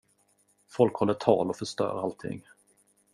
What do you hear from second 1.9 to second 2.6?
allting.